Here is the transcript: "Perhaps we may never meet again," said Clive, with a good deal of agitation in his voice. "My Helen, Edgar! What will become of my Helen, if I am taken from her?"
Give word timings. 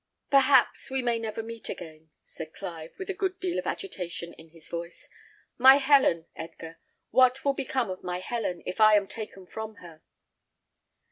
"Perhaps 0.31 0.89
we 0.89 1.03
may 1.03 1.19
never 1.19 1.43
meet 1.43 1.69
again," 1.69 2.09
said 2.23 2.55
Clive, 2.55 2.95
with 2.97 3.07
a 3.11 3.13
good 3.13 3.39
deal 3.39 3.59
of 3.59 3.67
agitation 3.67 4.33
in 4.33 4.49
his 4.49 4.67
voice. 4.67 5.07
"My 5.59 5.75
Helen, 5.75 6.25
Edgar! 6.35 6.79
What 7.11 7.45
will 7.45 7.53
become 7.53 7.91
of 7.91 8.01
my 8.03 8.17
Helen, 8.19 8.63
if 8.65 8.81
I 8.81 8.95
am 8.95 9.05
taken 9.05 9.45
from 9.45 9.75
her?" 9.75 10.01